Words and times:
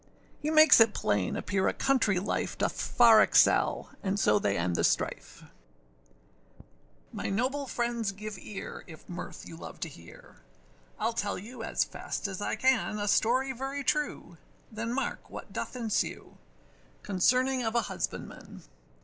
He 0.39 0.49
makes 0.49 0.79
it 0.79 0.95
plain 0.95 1.35
appear 1.35 1.67
a 1.67 1.73
country 1.73 2.17
life 2.19 2.57
Doth 2.57 2.71
far 2.81 3.21
excel: 3.21 3.91
and 4.01 4.19
so 4.19 4.39
they 4.39 4.57
end 4.57 4.75
the 4.75 4.83
strife. 4.83 5.43
MY 7.13 7.29
noble 7.29 7.67
friends 7.67 8.11
give 8.11 8.35
ear, 8.39 8.83
if 8.87 9.07
mirth 9.07 9.47
you 9.47 9.55
love 9.55 9.79
to 9.81 9.89
hear, 9.89 10.37
Iâll 10.99 11.13
tell 11.15 11.37
you 11.37 11.61
as 11.61 11.83
fast 11.83 12.27
as 12.27 12.41
I 12.41 12.55
can, 12.55 12.97
A 12.97 13.07
story 13.07 13.51
very 13.51 13.83
true, 13.83 14.39
then 14.71 14.91
mark 14.91 15.29
what 15.29 15.53
doth 15.53 15.75
ensue, 15.75 16.39
Concerning 17.03 17.61
of 17.61 17.75
a 17.75 17.81
husbandman. 17.83 18.63